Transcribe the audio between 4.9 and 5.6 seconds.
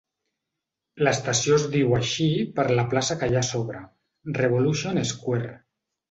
Square.